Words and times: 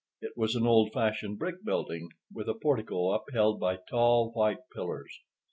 It 0.19 0.35
was 0.35 0.55
an 0.55 0.65
old 0.65 0.93
fashioned 0.93 1.37
brick 1.37 1.63
building, 1.63 2.09
with 2.33 2.49
a 2.49 2.55
portico 2.55 3.11
upheld 3.11 3.59
by 3.59 3.77
tall 3.87 4.31
white 4.31 4.57
pillars. 4.73 5.19